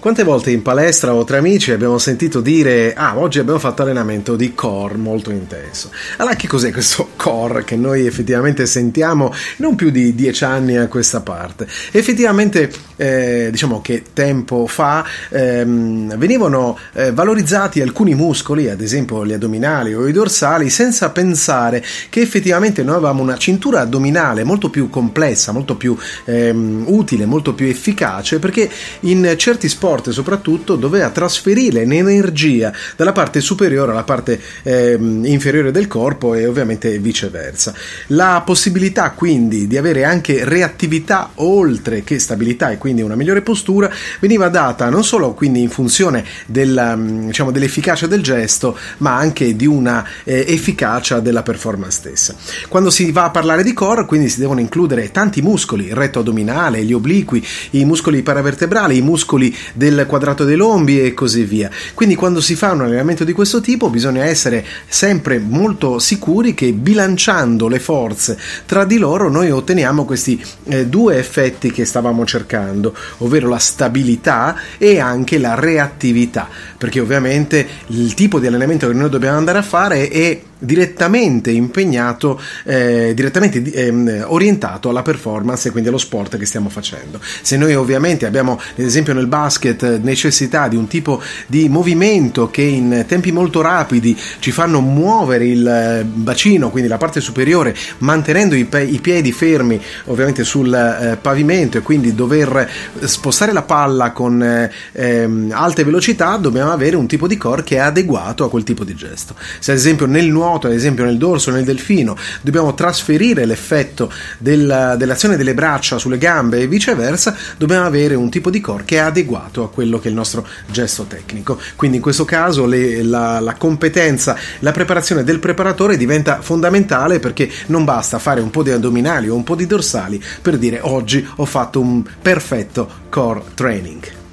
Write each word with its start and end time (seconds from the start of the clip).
Quante 0.00 0.22
volte 0.22 0.52
in 0.52 0.62
palestra 0.62 1.12
o 1.12 1.24
tra 1.24 1.38
amici 1.38 1.72
abbiamo 1.72 1.98
sentito 1.98 2.40
dire 2.40 2.94
ah 2.94 3.18
oggi 3.18 3.40
abbiamo 3.40 3.58
fatto 3.58 3.82
allenamento 3.82 4.36
di 4.36 4.54
core 4.54 4.96
molto 4.96 5.32
intenso. 5.32 5.90
Allora 6.18 6.36
che 6.36 6.46
cos'è 6.46 6.70
questo 6.70 7.10
core 7.18 7.64
che 7.64 7.74
noi 7.74 8.06
effettivamente 8.06 8.64
sentiamo 8.66 9.34
non 9.56 9.74
più 9.74 9.90
di 9.90 10.14
dieci 10.14 10.44
anni 10.44 10.76
a 10.76 10.86
questa 10.86 11.20
parte? 11.20 11.66
Effettivamente 11.90 12.70
eh, 12.94 13.48
diciamo 13.50 13.80
che 13.80 14.04
tempo 14.12 14.68
fa 14.68 15.04
ehm, 15.30 16.16
venivano 16.16 16.78
eh, 16.92 17.10
valorizzati 17.10 17.80
alcuni 17.80 18.14
muscoli, 18.14 18.70
ad 18.70 18.80
esempio 18.80 19.26
gli 19.26 19.32
addominali 19.32 19.94
o 19.94 20.06
i 20.06 20.12
dorsali, 20.12 20.70
senza 20.70 21.10
pensare 21.10 21.84
che 22.08 22.20
effettivamente 22.20 22.84
noi 22.84 22.94
avevamo 22.94 23.20
una 23.20 23.36
cintura 23.36 23.80
addominale 23.80 24.44
molto 24.44 24.70
più 24.70 24.90
complessa, 24.90 25.50
molto 25.50 25.74
più 25.74 25.96
ehm, 26.24 26.84
utile, 26.86 27.26
molto 27.26 27.52
più 27.52 27.66
efficace 27.66 28.38
perché 28.38 28.70
in 29.00 29.34
certi 29.36 29.68
sport 29.68 29.86
soprattutto 30.12 30.76
doveva 30.76 31.08
trasferire 31.08 31.84
l'energia 31.86 32.72
dalla 32.94 33.12
parte 33.12 33.40
superiore 33.40 33.92
alla 33.92 34.02
parte 34.02 34.38
eh, 34.62 34.98
inferiore 35.00 35.70
del 35.70 35.86
corpo 35.86 36.34
e 36.34 36.46
ovviamente 36.46 36.98
viceversa. 36.98 37.72
La 38.08 38.42
possibilità 38.44 39.10
quindi 39.12 39.66
di 39.66 39.78
avere 39.78 40.04
anche 40.04 40.44
reattività 40.44 41.30
oltre 41.36 42.04
che 42.04 42.18
stabilità 42.18 42.70
e 42.70 42.78
quindi 42.78 43.00
una 43.02 43.16
migliore 43.16 43.40
postura 43.40 43.90
veniva 44.20 44.48
data 44.48 44.90
non 44.90 45.04
solo 45.04 45.32
quindi 45.32 45.62
in 45.62 45.70
funzione 45.70 46.24
della, 46.46 46.94
diciamo, 46.96 47.50
dell'efficacia 47.50 48.06
del 48.06 48.22
gesto 48.22 48.76
ma 48.98 49.16
anche 49.16 49.56
di 49.56 49.66
una 49.66 50.06
eh, 50.24 50.44
efficacia 50.48 51.20
della 51.20 51.42
performance 51.42 51.96
stessa. 51.96 52.34
Quando 52.68 52.90
si 52.90 53.10
va 53.10 53.24
a 53.24 53.30
parlare 53.30 53.62
di 53.62 53.72
core 53.72 54.04
quindi 54.04 54.28
si 54.28 54.40
devono 54.40 54.60
includere 54.60 55.10
tanti 55.10 55.40
muscoli, 55.40 55.86
il 55.86 55.94
retto 55.94 56.18
addominale, 56.18 56.84
gli 56.84 56.92
obliqui, 56.92 57.44
i 57.70 57.84
muscoli 57.86 58.22
paravertebrali, 58.22 58.96
i 58.96 59.02
muscoli 59.02 59.54
del 59.78 60.06
quadrato 60.08 60.44
dei 60.44 60.56
lombi 60.56 61.00
e 61.00 61.14
così 61.14 61.44
via. 61.44 61.70
Quindi 61.94 62.16
quando 62.16 62.40
si 62.40 62.56
fa 62.56 62.72
un 62.72 62.82
allenamento 62.82 63.22
di 63.22 63.32
questo 63.32 63.60
tipo 63.60 63.88
bisogna 63.88 64.24
essere 64.24 64.66
sempre 64.88 65.38
molto 65.38 66.00
sicuri 66.00 66.52
che 66.52 66.72
bilanciando 66.72 67.68
le 67.68 67.78
forze 67.78 68.36
tra 68.66 68.84
di 68.84 68.98
loro 68.98 69.30
noi 69.30 69.50
otteniamo 69.52 70.04
questi 70.04 70.44
eh, 70.64 70.86
due 70.86 71.16
effetti 71.16 71.70
che 71.70 71.84
stavamo 71.84 72.26
cercando, 72.26 72.92
ovvero 73.18 73.48
la 73.48 73.58
stabilità 73.58 74.56
e 74.78 74.98
anche 74.98 75.38
la 75.38 75.54
reattività, 75.54 76.48
perché 76.76 76.98
ovviamente 76.98 77.66
il 77.86 78.14
tipo 78.14 78.40
di 78.40 78.48
allenamento 78.48 78.88
che 78.88 78.94
noi 78.94 79.08
dobbiamo 79.08 79.38
andare 79.38 79.58
a 79.58 79.62
fare 79.62 80.08
è 80.08 80.40
direttamente 80.58 81.50
impegnato, 81.50 82.40
eh, 82.64 83.12
direttamente 83.14 83.62
eh, 83.62 84.22
orientato 84.22 84.88
alla 84.88 85.02
performance 85.02 85.68
e 85.68 85.70
quindi 85.70 85.88
allo 85.88 85.98
sport 85.98 86.36
che 86.36 86.44
stiamo 86.44 86.68
facendo. 86.68 87.20
Se 87.42 87.56
noi 87.56 87.74
ovviamente 87.74 88.26
abbiamo, 88.26 88.54
ad 88.54 88.84
esempio 88.84 89.14
nel 89.14 89.26
basket, 89.26 90.00
necessità 90.00 90.68
di 90.68 90.76
un 90.76 90.86
tipo 90.86 91.22
di 91.46 91.68
movimento 91.68 92.50
che 92.50 92.62
in 92.62 93.04
tempi 93.06 93.30
molto 93.30 93.60
rapidi 93.60 94.18
ci 94.40 94.50
fanno 94.50 94.80
muovere 94.80 95.46
il 95.46 95.66
eh, 95.66 96.04
bacino, 96.04 96.70
quindi 96.70 96.88
la 96.88 96.98
parte 96.98 97.20
superiore, 97.20 97.74
mantenendo 97.98 98.54
i, 98.54 98.64
pe- 98.64 98.82
i 98.82 98.98
piedi 98.98 99.32
fermi 99.32 99.80
ovviamente 100.06 100.44
sul 100.44 100.72
eh, 100.72 101.16
pavimento 101.20 101.78
e 101.78 101.82
quindi 101.82 102.14
dover 102.14 102.68
spostare 103.04 103.52
la 103.52 103.62
palla 103.62 104.10
con 104.10 104.42
eh, 104.42 104.70
ehm, 104.92 105.50
alte 105.52 105.84
velocità, 105.84 106.36
dobbiamo 106.36 106.72
avere 106.72 106.96
un 106.96 107.06
tipo 107.06 107.26
di 107.26 107.36
core 107.36 107.62
che 107.62 107.76
è 107.76 107.80
adeguato 107.80 108.44
a 108.44 108.50
quel 108.50 108.64
tipo 108.64 108.84
di 108.84 108.94
gesto. 108.94 109.34
Se 109.58 109.70
ad 109.70 109.76
esempio 109.76 110.06
nel 110.06 110.26
nuoto 110.26 110.46
nuoto, 110.48 110.66
ad 110.66 110.72
esempio 110.72 111.04
nel 111.04 111.18
dorso, 111.18 111.50
nel 111.50 111.64
delfino, 111.64 112.16
dobbiamo 112.40 112.74
trasferire 112.74 113.44
l'effetto 113.44 114.10
del, 114.38 114.94
dell'azione 114.96 115.36
delle 115.36 115.54
braccia 115.54 115.98
sulle 115.98 116.18
gambe 116.18 116.60
e 116.60 116.66
viceversa, 116.66 117.36
dobbiamo 117.56 117.84
avere 117.84 118.14
un 118.14 118.30
tipo 118.30 118.50
di 118.50 118.60
core 118.60 118.84
che 118.84 118.96
è 118.96 119.00
adeguato 119.00 119.62
a 119.62 119.70
quello 119.70 119.98
che 119.98 120.06
è 120.06 120.10
il 120.10 120.16
nostro 120.16 120.46
gesto 120.70 121.04
tecnico. 121.04 121.60
Quindi 121.76 121.98
in 121.98 122.02
questo 122.02 122.24
caso 122.24 122.66
le, 122.66 123.02
la, 123.02 123.40
la 123.40 123.54
competenza, 123.54 124.36
la 124.60 124.72
preparazione 124.72 125.22
del 125.22 125.38
preparatore 125.38 125.96
diventa 125.96 126.40
fondamentale 126.40 127.18
perché 127.18 127.50
non 127.66 127.84
basta 127.84 128.18
fare 128.18 128.40
un 128.40 128.50
po' 128.50 128.62
di 128.62 128.70
addominali 128.70 129.28
o 129.28 129.34
un 129.34 129.44
po' 129.44 129.54
di 129.54 129.66
dorsali 129.66 130.22
per 130.40 130.56
dire 130.56 130.80
oggi 130.82 131.26
ho 131.36 131.44
fatto 131.44 131.80
un 131.80 132.02
perfetto 132.20 132.88
core 133.10 133.42
training. 133.54 134.27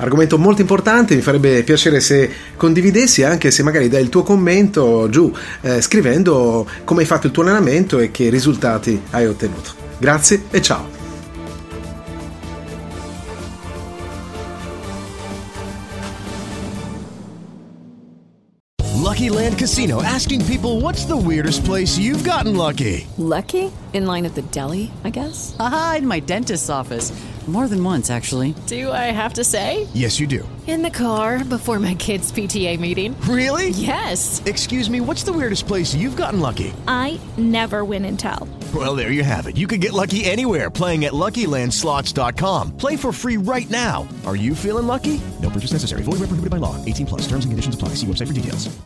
Argomento 0.00 0.38
molto 0.38 0.62
importante, 0.62 1.14
mi 1.14 1.20
farebbe 1.20 1.62
piacere 1.62 2.00
se 2.00 2.30
condividessi 2.56 3.22
anche 3.22 3.50
se 3.50 3.62
magari 3.62 3.88
dai 3.88 4.02
il 4.02 4.08
tuo 4.08 4.22
commento 4.22 5.08
giù 5.10 5.30
eh, 5.60 5.82
scrivendo 5.82 6.66
come 6.84 7.02
hai 7.02 7.06
fatto 7.06 7.26
il 7.26 7.32
tuo 7.32 7.42
allenamento 7.42 7.98
e 7.98 8.10
che 8.10 8.30
risultati 8.30 8.98
hai 9.10 9.26
ottenuto. 9.26 9.72
Grazie 9.98 10.44
e 10.50 10.62
ciao! 10.62 10.98
Lucky 19.20 19.28
Land 19.28 19.58
Casino 19.58 20.00
asking 20.02 20.42
people 20.46 20.80
what's 20.80 21.04
the 21.04 21.16
weirdest 21.16 21.62
place 21.66 21.98
you've 21.98 22.24
gotten 22.24 22.56
lucky? 22.56 23.06
Lucky? 23.18 23.70
In 23.92 24.06
line 24.06 24.24
at 24.24 24.34
the 24.34 24.42
deli, 24.50 24.90
I 25.04 25.10
guess? 25.10 25.54
Aha, 25.58 25.96
in 25.98 26.06
my 26.06 26.20
dentist's 26.20 26.70
office. 26.70 27.12
More 27.50 27.66
than 27.66 27.82
once, 27.82 28.10
actually. 28.10 28.54
Do 28.68 28.92
I 28.92 29.10
have 29.10 29.34
to 29.34 29.42
say? 29.42 29.88
Yes, 29.92 30.20
you 30.20 30.28
do. 30.28 30.48
In 30.68 30.82
the 30.82 30.90
car 30.90 31.42
before 31.44 31.80
my 31.80 31.96
kids' 31.96 32.30
PTA 32.30 32.78
meeting. 32.78 33.20
Really? 33.22 33.70
Yes. 33.70 34.40
Excuse 34.46 34.88
me, 34.88 35.00
what's 35.00 35.24
the 35.24 35.32
weirdest 35.32 35.66
place 35.66 35.92
you've 35.92 36.14
gotten 36.14 36.38
lucky? 36.38 36.72
I 36.86 37.18
never 37.36 37.84
win 37.84 38.04
and 38.04 38.16
tell. 38.16 38.46
Well, 38.72 38.94
there 38.94 39.10
you 39.10 39.24
have 39.24 39.48
it. 39.48 39.56
You 39.56 39.66
can 39.66 39.80
get 39.80 39.92
lucky 39.92 40.24
anywhere 40.26 40.70
playing 40.70 41.06
at 41.06 41.12
LuckyLandSlots.com. 41.12 42.76
Play 42.76 42.94
for 42.94 43.10
free 43.10 43.36
right 43.36 43.68
now. 43.68 44.06
Are 44.24 44.36
you 44.36 44.54
feeling 44.54 44.86
lucky? 44.86 45.20
No 45.42 45.50
purchase 45.50 45.72
necessary. 45.72 46.02
Void 46.02 46.20
where 46.20 46.30
prohibited 46.30 46.50
by 46.50 46.58
law. 46.58 46.76
18 46.84 47.06
plus. 47.06 47.22
Terms 47.22 47.44
and 47.46 47.50
conditions 47.50 47.74
apply. 47.74 47.96
See 47.96 48.06
website 48.06 48.28
for 48.28 48.32
details. 48.32 48.80